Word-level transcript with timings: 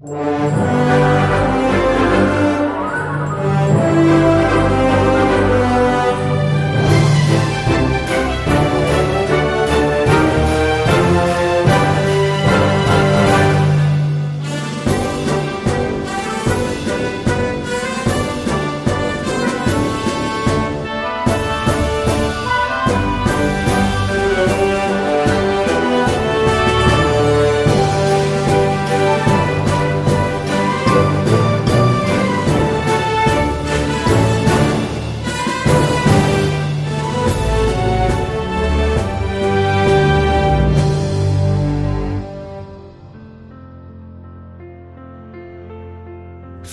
Música 0.00 0.97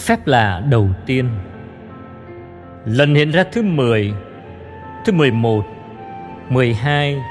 Phép 0.05 0.27
lạ 0.27 0.62
đầu 0.70 0.90
tiên. 1.05 1.30
Lần 2.86 3.16
hiện 3.16 3.32
ra 3.32 3.44
thứ 3.52 3.62
10 3.62 4.13
Thứ 5.05 5.12
11 5.12 5.66
12 6.50 7.22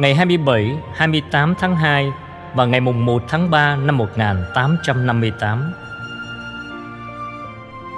Ngày 0.00 0.14
27, 0.14 0.76
28 0.94 1.54
tháng 1.58 1.76
2 1.76 2.08
Và 2.54 2.66
ngày 2.66 2.80
mùng 2.80 3.06
1 3.06 3.22
tháng 3.28 3.50
3 3.50 3.76
năm 3.76 3.98
1858 3.98 5.72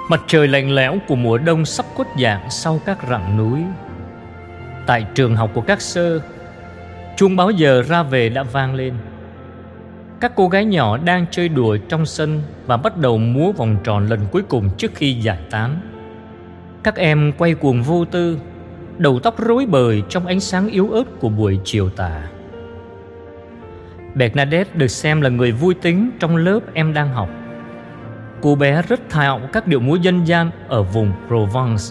Mặt 0.09 0.21
trời 0.27 0.47
lạnh 0.47 0.75
lẽo 0.75 0.97
của 1.07 1.15
mùa 1.15 1.37
đông 1.37 1.65
sắp 1.65 1.85
khuất 1.95 2.07
dạng 2.21 2.49
sau 2.49 2.81
các 2.85 2.97
rặng 3.09 3.37
núi. 3.37 3.59
Tại 4.85 5.05
trường 5.15 5.35
học 5.35 5.51
của 5.53 5.61
các 5.61 5.81
sơ 5.81 6.19
Chuông 7.17 7.35
báo 7.35 7.51
giờ 7.51 7.83
ra 7.87 8.03
về 8.03 8.29
đã 8.29 8.43
vang 8.43 8.75
lên 8.75 8.93
các 10.19 10.31
cô 10.35 10.47
gái 10.47 10.65
nhỏ 10.65 10.97
đang 10.97 11.25
chơi 11.31 11.49
đùa 11.49 11.77
trong 11.89 12.05
sân 12.05 12.41
và 12.65 12.77
bắt 12.77 12.97
đầu 12.97 13.17
múa 13.17 13.51
vòng 13.51 13.77
tròn 13.83 14.07
lần 14.07 14.19
cuối 14.31 14.41
cùng 14.41 14.69
trước 14.77 14.91
khi 14.95 15.13
giải 15.13 15.39
tán. 15.49 15.79
Các 16.83 16.95
em 16.95 17.31
quay 17.37 17.53
cuồng 17.53 17.83
vô 17.83 18.05
tư, 18.05 18.39
đầu 18.97 19.19
tóc 19.19 19.39
rối 19.39 19.65
bời 19.65 20.03
trong 20.09 20.25
ánh 20.25 20.39
sáng 20.39 20.69
yếu 20.69 20.91
ớt 20.91 21.03
của 21.19 21.29
buổi 21.29 21.59
chiều 21.63 21.89
tà. 21.89 22.21
Bernadette 24.15 24.69
được 24.73 24.87
xem 24.87 25.21
là 25.21 25.29
người 25.29 25.51
vui 25.51 25.73
tính 25.73 26.11
trong 26.19 26.35
lớp 26.35 26.59
em 26.73 26.93
đang 26.93 27.13
học. 27.13 27.29
Cô 28.41 28.55
bé 28.55 28.81
rất 28.81 29.09
thạo 29.09 29.41
các 29.53 29.67
điệu 29.67 29.79
múa 29.79 29.95
dân 29.95 30.27
gian 30.27 30.51
ở 30.67 30.83
vùng 30.83 31.11
Provence. 31.27 31.83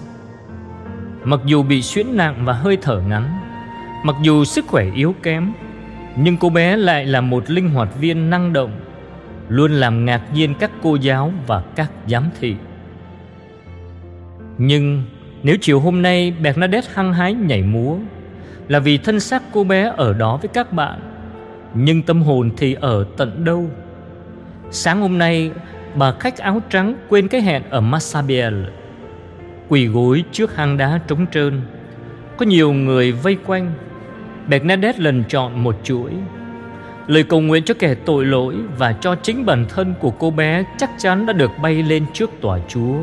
Mặc 1.24 1.40
dù 1.44 1.62
bị 1.62 1.82
xuyễn 1.82 2.06
nặng 2.16 2.42
và 2.44 2.52
hơi 2.52 2.78
thở 2.82 3.00
ngắn, 3.08 3.38
mặc 4.04 4.16
dù 4.22 4.44
sức 4.44 4.66
khỏe 4.68 4.86
yếu 4.94 5.14
kém, 5.22 5.52
nhưng 6.20 6.36
cô 6.36 6.50
bé 6.50 6.76
lại 6.76 7.06
là 7.06 7.20
một 7.20 7.50
linh 7.50 7.70
hoạt 7.70 7.88
viên 8.00 8.30
năng 8.30 8.52
động, 8.52 8.70
Luôn 9.48 9.72
làm 9.72 10.04
ngạc 10.04 10.22
nhiên 10.34 10.54
các 10.54 10.70
cô 10.82 10.94
giáo 10.94 11.32
và 11.46 11.62
các 11.76 11.90
giám 12.06 12.24
thị. 12.40 12.56
Nhưng 14.58 15.02
nếu 15.42 15.56
chiều 15.60 15.80
hôm 15.80 16.02
nay 16.02 16.34
Bernadette 16.42 16.88
hăng 16.94 17.12
hái 17.12 17.34
nhảy 17.34 17.62
múa 17.62 17.96
Là 18.68 18.78
vì 18.78 18.98
thân 18.98 19.20
xác 19.20 19.42
cô 19.52 19.64
bé 19.64 19.92
ở 19.96 20.12
đó 20.12 20.36
với 20.36 20.48
các 20.48 20.72
bạn, 20.72 21.00
Nhưng 21.74 22.02
tâm 22.02 22.22
hồn 22.22 22.50
thì 22.56 22.74
ở 22.80 23.04
tận 23.16 23.44
đâu? 23.44 23.70
Sáng 24.70 25.00
hôm 25.00 25.18
nay, 25.18 25.50
bà 25.94 26.12
khách 26.12 26.38
áo 26.38 26.62
trắng 26.70 26.94
quên 27.08 27.28
cái 27.28 27.40
hẹn 27.40 27.62
ở 27.70 27.80
Massabielle, 27.80 28.68
Quỳ 29.68 29.86
gối 29.86 30.24
trước 30.32 30.56
hang 30.56 30.76
đá 30.76 31.00
trống 31.08 31.26
trơn. 31.32 31.60
Có 32.36 32.46
nhiều 32.46 32.72
người 32.72 33.12
vây 33.12 33.36
quanh 33.46 33.72
Bernadette 34.48 34.98
lần 34.98 35.24
chọn 35.28 35.64
một 35.64 35.76
chuỗi. 35.82 36.12
Lời 37.06 37.22
cầu 37.22 37.40
nguyện 37.40 37.62
cho 37.64 37.74
kẻ 37.78 37.94
tội 37.94 38.24
lỗi 38.24 38.56
Và 38.78 38.92
cho 38.92 39.14
chính 39.14 39.46
bản 39.46 39.64
thân 39.68 39.94
của 40.00 40.10
cô 40.10 40.30
bé 40.30 40.64
Chắc 40.76 40.90
chắn 40.98 41.26
đã 41.26 41.32
được 41.32 41.50
bay 41.62 41.82
lên 41.82 42.06
trước 42.12 42.30
tòa 42.40 42.58
chúa, 42.68 42.94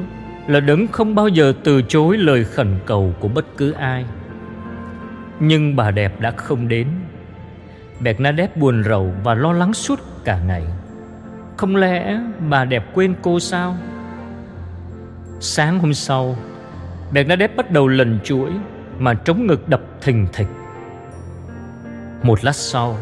Là 0.47 0.59
đấng 0.59 0.87
không 0.87 1.15
bao 1.15 1.27
giờ 1.27 1.53
từ 1.63 1.81
chối 1.81 2.17
lời 2.17 2.43
khẩn 2.43 2.67
cầu 2.85 3.13
của 3.19 3.27
bất 3.27 3.45
cứ 3.57 3.71
ai. 3.71 4.05
Nhưng 5.39 5.75
bà 5.75 5.91
đẹp 5.91 6.21
đã 6.21 6.31
không 6.31 6.67
đến. 6.67 6.87
Bernadette 7.99 8.55
buồn 8.55 8.83
rầu 8.83 9.13
và 9.23 9.33
lo 9.33 9.53
lắng 9.53 9.73
suốt 9.73 9.99
cả 10.23 10.39
ngày. 10.47 10.63
Không 11.57 11.75
lẽ 11.75 12.19
bà 12.49 12.65
đẹp 12.65 12.85
quên 12.93 13.15
cô 13.21 13.39
sao? 13.39 13.77
Sáng 15.39 15.79
hôm 15.79 15.93
sau, 15.93 16.35
Bernadette 17.11 17.55
bắt 17.55 17.71
đầu 17.71 17.87
lần 17.87 18.19
chuỗi 18.23 18.51
Mà 18.99 19.13
trống 19.13 19.47
ngực 19.47 19.69
đập 19.69 19.81
thình 20.01 20.27
thịch 20.33 20.47
một 22.25 22.43
lát 22.43 22.55
sau, 22.55 22.97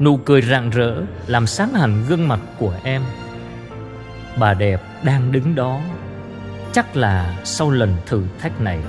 Nụ 0.00 0.16
cười 0.16 0.42
rạng 0.42 0.70
rỡ 0.70 1.02
Làm 1.26 1.46
sáng 1.46 1.74
hẳn 1.74 2.04
gương 2.08 2.28
mặt 2.28 2.40
của 2.58 2.74
em. 2.84 3.02
Bà 4.38 4.54
đẹp 4.54 4.82
đang 5.02 5.32
đứng 5.32 5.54
đó. 5.54 5.80
Chắc 6.72 6.96
là 6.96 7.38
sau 7.44 7.70
lần 7.70 7.94
thử 8.06 8.22
thách 8.38 8.60
này, 8.60 8.80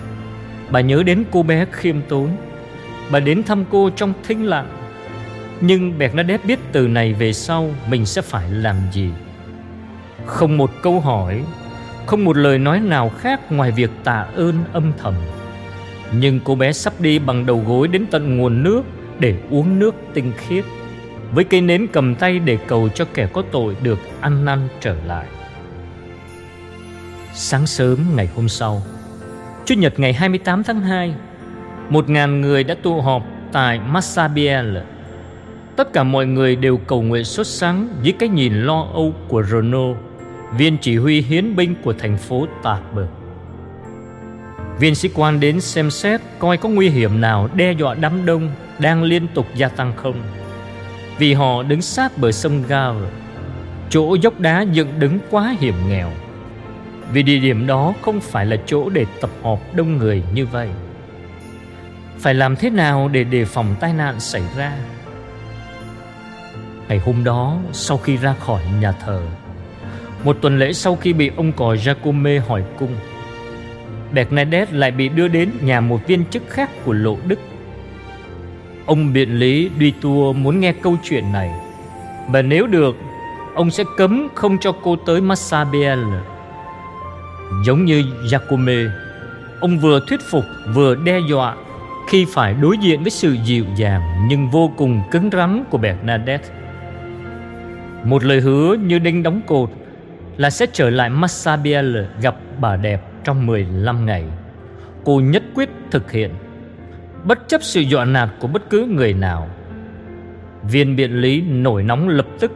Bà 0.70 0.81
nhớ 0.81 1.03
đến 1.03 1.24
cô 1.31 1.44
bé 1.44 1.66
khiêm 1.72 2.02
tốn. 2.02 2.30
Bà 3.12 3.20
đến 3.20 3.44
thăm 3.44 3.66
cô 3.70 3.90
trong 3.90 4.14
thinh 4.28 4.46
lặng. 4.46 4.70
Nhưng 5.62 5.98
Bernadette 5.98 6.48
biết 6.48 6.59
từ 6.72 6.88
này 6.88 7.14
về 7.14 7.34
sau 7.34 7.69
Mình 7.90 8.06
sẽ 8.06 8.22
phải 8.22 8.52
làm 8.52 8.75
gì? 8.92 9.12
Không 10.25 10.58
một 10.58 10.72
câu 10.81 11.00
hỏi, 11.00 11.44
Không 12.06 12.25
một 12.25 12.38
lời 12.38 12.59
nói 12.59 12.80
nào 12.80 13.09
khác 13.09 13.52
Ngoài 13.52 13.72
việc 13.72 13.92
tạ 14.04 14.25
ơn 14.36 14.56
âm 14.74 14.94
thầm. 14.98 15.14
Nhưng 16.12 16.40
cô 16.40 16.56
bé 16.56 16.74
sắp 16.74 16.94
đi 17.00 17.19
bằng 17.19 17.46
đầu 17.46 17.64
gối 17.68 17.88
đến 17.88 18.06
tận 18.12 18.38
nguồn 18.38 18.64
nước 18.64 18.84
để 19.20 19.36
uống 19.50 19.80
nước 19.80 19.96
tinh 20.14 20.32
khiết 20.38 20.66
với 21.32 21.44
cây 21.44 21.62
nến 21.62 21.88
cầm 21.94 22.16
tay 22.16 22.40
để 22.40 22.58
cầu 22.68 22.90
cho 22.90 23.06
kẻ 23.14 23.28
có 23.34 23.44
tội 23.52 23.76
được 23.84 24.00
ăn 24.22 24.46
năn 24.46 24.68
trở 24.82 24.96
lại. 25.06 25.26
Sáng 27.34 27.68
sớm 27.68 27.98
ngày 28.16 28.30
hôm 28.36 28.50
sau, 28.50 28.82
Chủ 29.66 29.76
nhật 29.76 30.00
ngày 30.00 30.14
28 30.14 30.64
tháng 30.64 30.82
2, 30.82 31.14
một 31.90 32.10
ngàn 32.10 32.42
người 32.42 32.64
đã 32.64 32.76
tụ 32.84 33.02
họp 33.02 33.24
tại 33.52 33.80
Massabielle. 33.80 34.84
Tất 35.76 35.94
cả 35.94 36.04
mọi 36.04 36.26
người 36.26 36.56
đều 36.56 36.78
cầu 36.78 37.02
nguyện 37.02 37.24
sốt 37.24 37.48
sáng 37.48 37.90
dưới 38.02 38.14
cái 38.20 38.30
nhìn 38.30 38.54
lo 38.54 38.88
âu 38.94 39.14
của 39.28 39.44
Renault, 39.44 39.98
viên 40.58 40.78
chỉ 40.82 40.98
huy 40.98 41.22
hiến 41.22 41.56
binh 41.56 41.76
của 41.84 41.94
thành 41.94 42.18
phố 42.18 42.48
Tarbes. 42.64 43.08
Viên 44.80 44.96
sĩ 44.96 45.10
quan 45.14 45.40
đến 45.40 45.62
xem 45.62 45.92
xét 45.92 46.22
coi 46.40 46.58
có 46.58 46.70
nguy 46.70 46.90
hiểm 46.90 47.22
nào 47.22 47.50
đe 47.54 47.72
dọa 47.72 47.96
đám 47.96 48.26
đông 48.26 48.52
đang 48.80 49.04
liên 49.04 49.28
tục 49.28 49.46
gia 49.56 49.68
tăng 49.68 49.94
không. 49.96 50.22
Vì 51.18 51.34
họ 51.34 51.64
đứng 51.64 51.82
sát 51.82 52.18
bờ 52.18 52.32
sông 52.32 52.64
Gao, 52.68 52.96
Chỗ 53.90 54.16
dốc 54.22 54.40
đá 54.40 54.62
dựng 54.62 55.00
đứng 55.00 55.20
quá 55.30 55.56
hiểm 55.60 55.76
nghèo. 55.90 56.12
Vì 57.12 57.24
địa 57.24 57.38
điểm 57.38 57.68
đó 57.68 57.94
không 58.02 58.20
phải 58.22 58.46
là 58.46 58.58
chỗ 58.66 58.90
để 58.90 59.06
tập 59.22 59.30
họp 59.44 59.60
đông 59.76 59.98
người 59.98 60.24
như 60.34 60.46
vậy. 60.46 60.70
Phải 62.20 62.34
làm 62.34 62.56
thế 62.56 62.70
nào 62.70 63.10
để 63.12 63.24
đề 63.24 63.46
phòng 63.46 63.76
tai 63.80 63.94
nạn 63.94 64.20
xảy 64.20 64.42
ra? 64.58 64.74
Ngày 66.88 67.00
hôm 67.00 67.24
đó 67.24 67.58
sau 67.72 67.98
khi 67.98 68.18
ra 68.18 68.36
khỏi 68.40 68.62
nhà 68.82 68.92
thờ 68.92 69.22
Một 70.24 70.38
tuần 70.42 70.60
lễ 70.60 70.74
sau 70.74 70.96
khi 70.96 71.14
bị 71.14 71.32
ông 71.38 71.52
cò 71.52 71.76
Giacome 71.76 72.40
hỏi 72.40 72.64
cung 72.80 72.96
Bernadette 74.13 74.73
lại 74.73 74.91
bị 74.91 75.09
đưa 75.09 75.28
đến 75.28 75.51
nhà 75.62 75.81
một 75.81 76.07
viên 76.07 76.25
chức 76.25 76.44
khác 76.50 76.69
của 76.85 76.94
Lộ 76.94 77.18
Đức. 77.28 77.40
Ông 78.85 79.13
biện 79.13 79.40
lý 79.40 79.69
Duy 79.79 79.91
Tour 80.01 80.38
muốn 80.38 80.59
nghe 80.59 80.73
câu 80.73 80.97
chuyện 81.03 81.31
này. 81.31 81.51
Và 82.28 82.41
nếu 82.41 82.68
được, 82.68 82.95
Ông 83.57 83.72
sẽ 83.72 83.84
cấm 83.97 84.28
không 84.35 84.57
cho 84.62 84.72
cô 84.72 84.95
tới 84.95 85.22
Massabielle. 85.22 86.19
Giống 87.65 87.86
như 87.86 88.04
Giacome 88.31 88.83
Ông 89.59 89.80
vừa 89.80 90.00
thuyết 90.07 90.19
phục 90.31 90.44
vừa 90.74 90.95
đe 90.95 91.19
dọa 91.30 91.56
Khi 92.07 92.25
phải 92.33 92.53
đối 92.53 92.77
diện 92.77 93.03
với 93.03 93.12
sự 93.12 93.36
dịu 93.45 93.65
dàng 93.75 94.01
Nhưng 94.30 94.50
vô 94.50 94.71
cùng 94.77 95.01
cứng 95.12 95.30
rắn 95.31 95.63
của 95.69 95.77
Bernadette. 95.77 96.48
Một 98.03 98.24
lời 98.24 98.42
hứa 98.42 98.75
như 98.75 99.00
đinh 99.00 99.24
đóng 99.24 99.42
cột 99.48 99.69
Là 100.38 100.50
sẽ 100.50 100.65
trở 100.74 100.89
lại 100.89 101.10
Massabielle 101.10 102.06
gặp 102.21 102.36
bà 102.60 102.75
đẹp 102.75 103.01
trong 103.27 103.45
15 103.45 104.06
ngày. 104.06 104.24
Cô 105.03 105.19
nhất 105.19 105.44
quyết 105.56 105.69
thực 105.91 106.12
hiện. 106.12 106.31
Bất 107.24 107.47
chấp 107.47 107.63
sự 107.63 107.81
dọa 107.81 108.06
nạt 108.06 108.29
của 108.39 108.47
bất 108.47 108.69
cứ 108.69 108.85
người 108.85 109.13
nào. 109.13 109.47
Viên 110.63 110.95
biện 110.95 111.21
lý 111.21 111.41
nổi 111.41 111.83
nóng 111.83 112.09
lập 112.09 112.25
tức. 112.39 112.51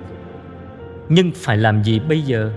Nhưng 1.10 1.32
phải 1.36 1.58
làm 1.58 1.84
gì 1.84 2.00
bây 2.00 2.22
giờ? 2.22 2.52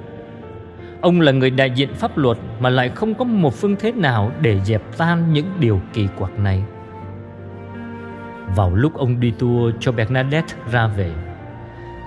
Ông 1.00 1.20
là 1.20 1.32
người 1.32 1.50
đại 1.50 1.70
diện 1.70 1.94
pháp 1.94 2.18
luật 2.18 2.38
Mà 2.60 2.70
lại 2.70 2.88
không 2.88 3.14
có 3.14 3.24
một 3.24 3.54
phương 3.54 3.76
thế 3.78 3.92
nào 3.92 4.32
Để 4.40 4.60
dẹp 4.64 4.82
tan 4.96 5.32
những 5.32 5.46
điều 5.60 5.80
kỳ 5.92 6.08
quặc 6.18 6.38
này. 6.38 6.62
Vào 8.56 8.74
lúc 8.74 8.94
ông 8.94 9.20
đi 9.20 9.32
tour 9.38 9.74
cho 9.80 9.92
Bernadette 9.92 10.54
ra 10.72 10.86
về, 10.86 11.12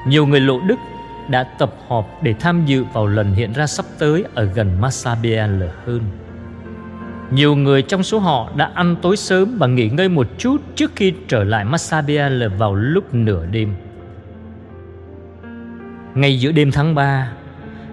Nhiều 0.07 0.25
người 0.25 0.39
lộ 0.39 0.59
đức 0.67 0.77
đã 1.29 1.43
tập 1.43 1.73
họp 1.87 2.23
để 2.23 2.33
tham 2.39 2.65
dự 2.65 2.83
vào 2.93 3.07
lần 3.07 3.33
hiện 3.33 3.53
ra 3.53 3.67
sắp 3.67 3.85
tới 3.99 4.23
ở 4.33 4.43
gần 4.43 4.81
Massabielle 4.81 5.69
hơn. 5.85 6.01
Nhiều 7.31 7.55
người 7.55 7.81
trong 7.81 8.03
số 8.03 8.19
họ 8.19 8.51
đã 8.55 8.71
ăn 8.73 8.95
tối 9.01 9.17
sớm 9.17 9.57
và 9.59 9.67
nghỉ 9.67 9.89
ngơi 9.89 10.09
một 10.09 10.27
chút 10.37 10.57
trước 10.75 10.91
khi 10.95 11.13
trở 11.27 11.43
lại 11.43 11.65
Massabielle 11.65 12.47
vào 12.47 12.75
lúc 12.75 13.13
nửa 13.13 13.45
đêm. 13.45 13.73
Ngay 16.15 16.39
giữa 16.39 16.51
đêm 16.51 16.71
tháng 16.71 16.95
3, 16.95 17.31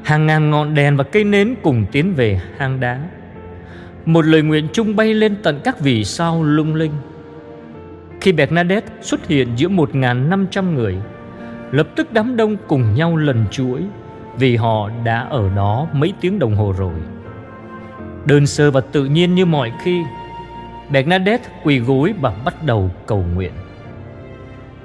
hàng 0.05 0.27
ngàn 0.27 0.51
ngọn 0.51 0.75
đèn 0.75 0.97
và 0.97 1.05
cây 1.05 1.25
nến 1.25 1.55
cùng 1.63 1.87
tiến 1.93 2.15
về 2.15 2.41
hang 2.57 2.81
đá. 2.81 3.01
Một 4.05 4.25
lời 4.25 4.43
nguyện 4.43 4.69
chung 4.73 4.97
bay 4.97 5.15
lên 5.15 5.37
tận 5.43 5.61
các 5.65 5.81
vì 5.81 6.05
sao 6.05 6.43
lung 6.45 6.75
linh. 6.75 6.93
Khi 8.21 8.33
Bernadette 8.33 8.93
xuất 9.01 9.27
hiện 9.27 9.49
giữa 9.57 9.69
1.500 9.69 10.75
người, 10.75 10.97
lập 11.75 11.89
tức 11.97 12.13
đám 12.13 12.37
đông 12.37 12.57
cùng 12.69 12.95
nhau 12.95 13.17
lần 13.17 13.45
chuỗi 13.51 13.83
vì 14.39 14.57
họ 14.57 14.91
đã 15.05 15.21
ở 15.21 15.51
đó 15.57 15.89
mấy 15.93 16.13
tiếng 16.21 16.39
đồng 16.39 16.57
hồ 16.57 16.75
rồi. 16.79 16.95
Đơn 18.25 18.47
sơ 18.47 18.71
và 18.71 18.81
tự 18.81 19.05
nhiên 19.05 19.35
như 19.35 19.47
mọi 19.47 19.73
khi, 19.83 20.03
Bernadette 20.91 21.49
quỳ 21.65 21.79
gối 21.79 22.15
và 22.21 22.33
bắt 22.45 22.65
đầu 22.65 22.91
cầu 23.07 23.25
nguyện. 23.35 23.53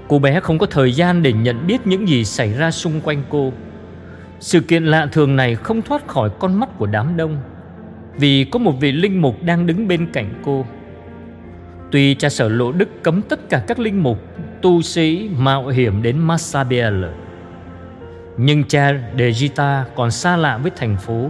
Cô 0.07 0.19
bé 0.19 0.39
không 0.39 0.57
có 0.57 0.65
thời 0.65 0.91
gian 0.91 1.23
để 1.23 1.33
nhận 1.33 1.67
biết 1.67 1.87
những 1.87 2.07
gì 2.07 2.25
xảy 2.25 2.53
ra 2.53 2.71
xung 2.71 3.01
quanh 3.01 3.23
cô. 3.29 3.53
Sự 4.39 4.59
kiện 4.59 4.85
lạ 4.85 5.07
thường 5.11 5.35
này 5.35 5.55
không 5.55 5.81
thoát 5.81 6.07
khỏi 6.07 6.29
con 6.39 6.59
mắt 6.59 6.69
của 6.77 6.85
đám 6.85 7.17
đông 7.17 7.37
vì 8.15 8.43
có 8.43 8.59
một 8.59 8.73
vị 8.79 8.91
linh 8.91 9.21
mục 9.21 9.43
đang 9.43 9.67
đứng 9.67 9.87
bên 9.87 10.07
cạnh 10.13 10.33
cô. 10.45 10.65
Tuy 11.91 12.15
cha 12.15 12.29
sở 12.29 12.49
lộ 12.49 12.71
đức 12.71 13.03
cấm 13.03 13.21
tất 13.21 13.49
cả 13.49 13.63
các 13.67 13.79
linh 13.79 14.03
mục, 14.03 14.17
tu 14.61 14.81
sĩ 14.81 15.29
mạo 15.37 15.67
hiểm 15.67 16.01
đến 16.01 16.17
Massabielle, 16.17 17.09
nhưng 18.37 18.63
cha 18.63 18.93
De 19.19 19.31
Gita 19.31 19.85
còn 19.95 20.11
xa 20.11 20.37
lạ 20.37 20.57
với 20.57 20.71
thành 20.75 20.97
phố. 20.97 21.29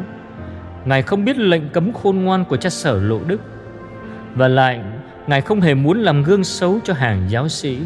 Ngài 0.86 1.02
không 1.02 1.26
biết 1.26 1.38
lệnh 1.38 1.70
cấm 1.70 1.94
khôn 1.94 2.24
ngoan 2.24 2.46
của 2.46 2.58
cha 2.58 2.70
sở 2.70 3.00
lộ 3.02 3.20
đức. 3.28 3.42
Và 4.36 4.48
lại 4.48 4.80
Ngài 5.28 5.42
không 5.42 5.62
hề 5.62 5.74
muốn 5.74 6.00
làm 6.02 6.24
gương 6.24 6.44
xấu 6.44 6.80
cho 6.84 6.94
hàng 6.94 7.26
giáo 7.30 7.50
sĩ. 7.50 7.80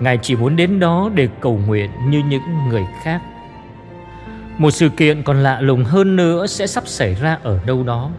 Ngài 0.00 0.18
chỉ 0.22 0.36
muốn 0.36 0.56
đến 0.56 0.80
đó 0.80 1.10
để 1.14 1.28
cầu 1.40 1.60
nguyện 1.66 1.90
như 2.08 2.22
những 2.28 2.42
người 2.68 2.82
khác. 3.02 3.20
Một 4.58 4.70
sự 4.70 4.88
kiện 4.88 5.22
còn 5.22 5.42
lạ 5.42 5.60
lùng 5.60 5.84
hơn 5.84 6.16
nữa 6.16 6.46
sẽ 6.46 6.66
sắp 6.66 6.88
xảy 6.88 7.14
ra 7.14 7.38
ở 7.42 7.58
đâu 7.66 7.82
đó. 7.82 8.10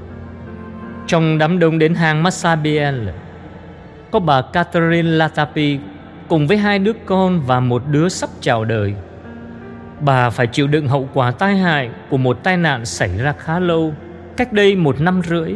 Trong 1.07 1.37
đám 1.37 1.59
đông 1.59 1.79
đến 1.79 1.95
hang 1.95 2.23
Massabiel, 2.23 3.09
Có 4.11 4.19
bà 4.19 4.41
Catherine 4.41 5.09
Latapi 5.09 5.79
cùng 6.27 6.47
với 6.47 6.57
hai 6.57 6.79
đứa 6.79 6.93
con 7.05 7.41
và 7.41 7.59
một 7.59 7.83
đứa 7.91 8.09
sắp 8.09 8.29
chào 8.41 8.65
đời. 8.65 8.93
Bà 9.99 10.29
phải 10.29 10.47
chịu 10.47 10.67
đựng 10.67 10.87
hậu 10.87 11.09
quả 11.13 11.31
tai 11.31 11.57
hại 11.57 11.89
của 12.09 12.17
một 12.17 12.43
tai 12.43 12.57
nạn 12.57 12.85
xảy 12.85 13.17
ra 13.17 13.33
khá 13.37 13.59
lâu, 13.59 13.93
Cách 14.37 14.53
đây 14.53 14.75
một 14.75 15.01
năm 15.01 15.21
rưỡi. 15.25 15.53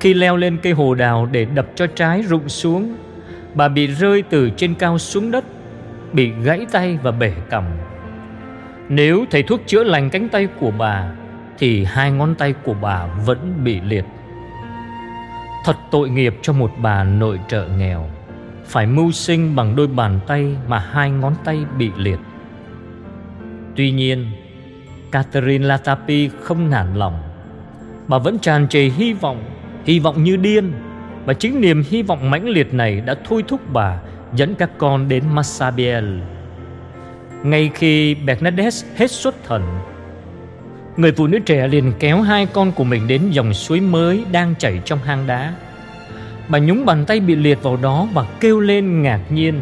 Khi 0.00 0.14
leo 0.14 0.36
lên 0.36 0.58
cây 0.62 0.72
hồ 0.72 0.94
đào 0.94 1.28
để 1.32 1.44
đập 1.44 1.66
cho 1.74 1.86
trái 1.86 2.22
rụng 2.22 2.48
xuống, 2.48 2.96
Bà 3.54 3.68
bị 3.68 3.86
rơi 3.86 4.22
từ 4.22 4.50
trên 4.50 4.74
cao 4.74 4.98
xuống 4.98 5.30
đất, 5.30 5.44
Bị 6.12 6.32
gãy 6.42 6.66
tay 6.72 6.98
và 7.02 7.10
bể 7.10 7.32
cằm. 7.50 7.64
Nếu 8.88 9.24
thầy 9.30 9.42
thuốc 9.42 9.60
chữa 9.66 9.84
lành 9.84 10.10
cánh 10.10 10.28
tay 10.28 10.48
của 10.60 10.70
bà, 10.78 11.10
Thì 11.58 11.84
hai 11.84 12.10
ngón 12.10 12.34
tay 12.34 12.54
của 12.64 12.74
bà 12.74 13.06
vẫn 13.06 13.64
bị 13.64 13.80
liệt. 13.80 14.04
Thật 15.64 15.76
tội 15.90 16.10
nghiệp 16.10 16.34
cho 16.42 16.52
một 16.52 16.70
bà 16.78 17.04
nội 17.04 17.40
trợ 17.48 17.68
nghèo. 17.78 18.08
Phải 18.68 18.86
mưu 18.86 19.12
sinh 19.12 19.56
bằng 19.56 19.76
đôi 19.76 19.86
bàn 19.86 20.20
tay 20.26 20.56
mà 20.68 20.78
hai 20.78 21.10
ngón 21.10 21.34
tay 21.44 21.64
bị 21.78 21.90
liệt 21.96 22.18
Tuy 23.76 23.90
nhiên 23.90 24.26
Catherine 25.12 25.66
Latapi 25.66 26.30
không 26.40 26.70
nản 26.70 26.94
lòng 26.94 27.22
Bà 28.08 28.18
vẫn 28.18 28.38
tràn 28.38 28.68
trề 28.68 28.80
hy 28.80 29.12
vọng 29.12 29.44
Hy 29.84 29.98
vọng 29.98 30.24
như 30.24 30.36
điên 30.36 30.72
và 31.28 31.34
chính 31.34 31.60
niềm 31.60 31.84
hy 31.88 32.02
vọng 32.02 32.30
mãnh 32.30 32.48
liệt 32.48 32.74
này 32.74 33.00
đã 33.00 33.14
thôi 33.24 33.44
thúc 33.48 33.60
bà 33.72 33.98
dẫn 34.34 34.54
các 34.54 34.70
con 34.78 35.08
đến 35.08 35.24
Massabielle. 35.32 36.20
Ngay 37.42 37.70
khi 37.74 38.14
Bernadette 38.14 38.76
hết 38.96 39.10
xuất 39.10 39.44
thần, 39.44 39.62
người 40.96 41.12
phụ 41.12 41.26
nữ 41.26 41.38
trẻ 41.38 41.68
liền 41.68 41.92
kéo 41.98 42.22
hai 42.22 42.46
con 42.46 42.72
của 42.72 42.84
mình 42.84 43.08
đến 43.08 43.30
dòng 43.30 43.54
suối 43.54 43.80
mới 43.80 44.24
đang 44.32 44.54
chảy 44.58 44.80
trong 44.84 44.98
hang 44.98 45.26
đá. 45.26 45.54
Bà 46.48 46.58
nhúng 46.58 46.86
bàn 46.86 47.04
tay 47.04 47.20
bị 47.20 47.34
liệt 47.34 47.62
vào 47.62 47.76
đó 47.76 48.08
và 48.12 48.24
kêu 48.40 48.60
lên 48.60 49.02
ngạc 49.02 49.20
nhiên. 49.30 49.54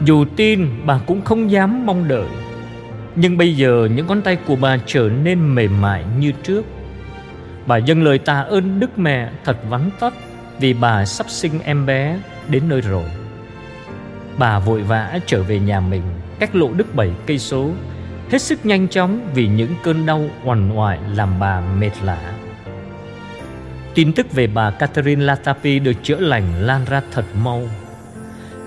Dù 0.00 0.24
tin, 0.36 0.68
bà 0.86 1.00
cũng 1.06 1.22
không 1.24 1.50
dám 1.50 1.86
mong 1.86 2.08
đợi. 2.08 2.26
Nhưng 3.16 3.38
bây 3.38 3.56
giờ 3.56 3.88
những 3.94 4.06
ngón 4.06 4.22
tay 4.22 4.36
của 4.46 4.56
bà 4.56 4.76
trở 4.86 5.10
nên 5.22 5.54
mềm 5.54 5.80
mại 5.80 6.04
như 6.18 6.32
trước. 6.42 6.64
Bà 7.66 7.76
dâng 7.76 8.02
lời 8.02 8.18
tạ 8.18 8.40
ơn 8.40 8.80
Đức 8.80 8.98
Mẹ 8.98 9.30
thật 9.44 9.56
vắn 9.68 9.90
tắt 10.00 10.14
vì 10.60 10.74
bà 10.74 11.04
sắp 11.04 11.30
sinh 11.30 11.60
em 11.64 11.86
bé 11.86 12.18
đến 12.48 12.62
nơi 12.68 12.80
rồi. 12.80 13.04
Bà 14.38 14.58
vội 14.58 14.82
vã 14.82 15.18
trở 15.26 15.42
về 15.42 15.58
nhà 15.58 15.80
mình, 15.80 16.02
cách 16.38 16.56
lộ 16.56 16.72
đức 16.72 16.94
bảy 16.94 17.10
cây 17.26 17.38
số, 17.38 17.70
hết 18.30 18.42
sức 18.42 18.66
nhanh 18.66 18.88
chóng 18.88 19.20
vì 19.34 19.48
những 19.48 19.74
cơn 19.82 20.06
đau 20.06 20.24
oằn 20.44 20.70
oại 20.70 20.98
làm 21.14 21.28
bà 21.40 21.60
mệt 21.60 21.92
lạ. 22.04 22.37
Tin 23.98 24.12
tức 24.12 24.32
về 24.32 24.46
bà 24.46 24.70
Catherine 24.70 25.24
Latapi 25.24 25.78
được 25.78 25.92
chữa 26.02 26.20
lành 26.20 26.44
lan 26.60 26.84
ra 26.84 27.02
thật 27.12 27.24
mau. 27.44 27.62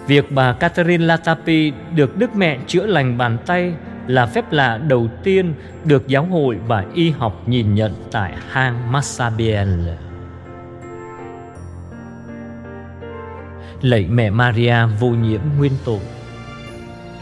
Việc 0.07 0.31
bà 0.31 0.54
Catherine 0.54 1.06
Latapi 1.06 1.72
được 1.95 2.18
Đức 2.18 2.36
Mẹ 2.36 2.57
chữa 2.68 2.86
lành 2.86 3.18
bàn 3.18 3.38
tay 3.45 3.74
là 4.07 4.25
phép 4.25 4.51
lạ 4.51 4.78
đầu 4.78 5.07
tiên 5.24 5.54
được 5.86 6.07
giáo 6.07 6.24
hội 6.24 6.57
và 6.68 6.86
y 6.94 7.10
học 7.10 7.44
nhìn 7.48 7.75
nhận 7.75 7.94
tại 8.12 8.33
hang 8.50 8.92
Massabielle. 8.92 9.98
Lạy 13.81 14.07
mẹ 14.10 14.30
Maria 14.30 14.75
vô 15.00 15.10
nhiễm 15.10 15.42
nguyên 15.57 15.74
tội, 15.86 16.01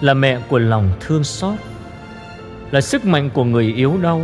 Là 0.01 0.13
mẹ 0.13 0.39
của 0.47 0.59
lòng 0.59 0.89
thương 1.00 1.23
xót, 1.23 1.55
Là 2.71 2.81
sức 2.81 3.05
mạnh 3.05 3.29
của 3.29 3.44
người 3.44 3.73
yếu 3.73 3.97
đau, 4.01 4.21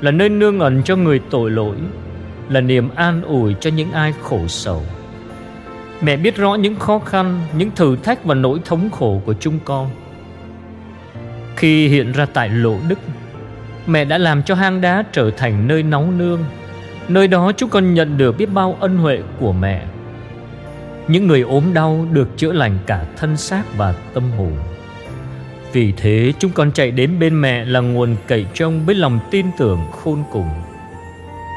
Là 0.00 0.10
nơi 0.10 0.28
nương 0.28 0.60
ẩn 0.60 0.82
cho 0.82 0.96
người 0.96 1.20
tội 1.30 1.50
lỗi 1.50 1.76
là 2.48 2.60
niềm 2.60 2.88
an 2.94 3.22
ủi 3.22 3.54
cho 3.60 3.70
những 3.70 3.92
ai 3.92 4.14
khổ 4.22 4.40
sầu. 4.48 4.82
Mẹ 6.00 6.16
biết 6.16 6.36
rõ 6.36 6.54
những 6.54 6.76
khó 6.76 6.98
khăn, 6.98 7.40
Những 7.56 7.70
thử 7.76 7.96
thách 7.96 8.24
và 8.24 8.34
nỗi 8.34 8.58
thống 8.64 8.90
khổ 8.90 9.22
của 9.26 9.34
chúng 9.40 9.58
con. 9.64 9.90
Khi 11.56 11.88
hiện 11.88 12.12
ra 12.12 12.26
tại 12.26 12.48
lộ 12.48 12.76
đức, 12.88 12.98
Mẹ 13.86 14.04
đã 14.04 14.18
làm 14.18 14.42
cho 14.42 14.54
hang 14.54 14.80
đá 14.80 15.04
trở 15.12 15.30
thành 15.30 15.68
nơi 15.68 15.82
nóng 15.82 16.18
nương, 16.18 16.44
Nơi 17.08 17.28
đó 17.28 17.52
chúng 17.56 17.70
con 17.70 17.94
nhận 17.94 18.18
được 18.18 18.38
biết 18.38 18.46
bao 18.46 18.76
ân 18.80 18.96
huệ 18.96 19.18
của 19.40 19.52
mẹ. 19.52 19.82
Những 21.08 21.26
người 21.26 21.40
ốm 21.40 21.74
đau 21.74 22.06
được 22.12 22.28
chữa 22.36 22.52
lành 22.52 22.78
cả 22.86 23.04
thân 23.16 23.36
xác 23.36 23.62
và 23.76 23.94
tâm 24.14 24.30
hồn. 24.30 24.52
Vì 25.72 25.92
thế, 25.96 26.32
chúng 26.38 26.50
con 26.50 26.72
chạy 26.72 26.90
đến 26.90 27.18
bên 27.18 27.40
mẹ 27.40 27.64
là 27.64 27.80
nguồn 27.80 28.16
cậy 28.26 28.46
trông 28.54 28.86
với 28.86 28.94
lòng 28.94 29.18
tin 29.30 29.46
tưởng 29.58 29.80
khôn 29.92 30.24
cùng. 30.32 30.48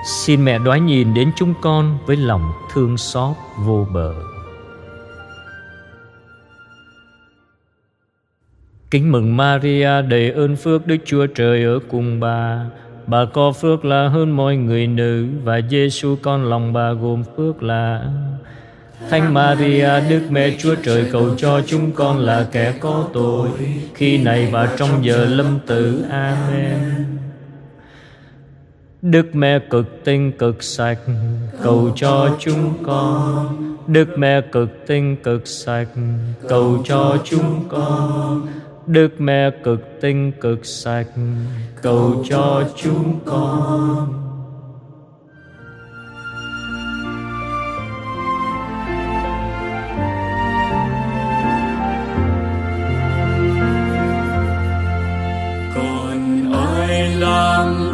Xin 0.03 0.45
mẹ 0.45 0.59
đoái 0.59 0.79
nhìn 0.79 1.13
đến 1.13 1.31
chúng 1.35 1.53
con 1.61 1.97
với 2.05 2.17
lòng 2.17 2.51
thương 2.73 2.97
xót 2.97 3.35
vô 3.65 3.87
bờ 3.93 4.13
Kính 8.91 9.11
mừng 9.11 9.37
Maria, 9.37 10.01
đầy 10.01 10.31
ơn 10.31 10.55
phước 10.55 10.87
Đức 10.87 10.97
Chúa 11.05 11.27
Trời 11.27 11.63
ở 11.63 11.79
cùng 11.89 12.19
bà 12.19 12.65
Bà 13.07 13.25
có 13.25 13.51
phước 13.51 13.85
là 13.85 14.07
hơn 14.07 14.31
mọi 14.31 14.55
người 14.55 14.87
nữ 14.87 15.27
Và 15.43 15.61
Giêsu 15.69 16.15
con 16.21 16.49
lòng 16.49 16.73
bà 16.73 16.91
gồm 16.91 17.23
phước 17.37 17.63
là 17.63 18.09
Thánh 19.09 19.33
Maria, 19.33 19.89
Đức 20.09 20.21
Mẹ 20.29 20.51
Chúa 20.59 20.75
Trời 20.83 21.05
cầu 21.11 21.35
cho 21.37 21.61
chúng 21.67 21.91
con 21.91 22.17
là 22.17 22.47
kẻ 22.51 22.73
có 22.79 23.07
tội, 23.13 23.49
khi 23.93 24.17
này 24.17 24.49
và 24.51 24.75
trong 24.77 25.05
giờ 25.05 25.25
lâm 25.25 25.59
tử. 25.67 26.05
Amen. 26.09 27.18
Đức 29.01 29.35
Mẹ 29.35 29.59
cực 29.59 30.03
tinh 30.03 30.31
cực 30.31 30.63
sạch, 30.63 30.99
cầu 31.63 31.91
cho 31.95 32.35
chúng 32.39 32.73
con. 32.83 33.77
Đức 33.87 34.07
Mẹ 34.17 34.41
cực 34.51 34.69
tinh 34.87 35.15
cực 35.23 35.47
sạch, 35.47 35.87
cầu 36.49 36.83
cho 36.85 37.17
chúng 37.23 37.63
con. 37.69 38.47
Đức 38.87 39.21
Mẹ 39.21 39.49
cực 39.63 40.01
tinh 40.01 40.31
cực 40.41 40.65
sạch, 40.65 41.07
cầu 41.81 42.23
cho 42.29 42.63
chúng 42.75 43.19
con. 43.25 44.13
làm 55.75 56.51
ai 56.53 57.09
làm 57.09 57.88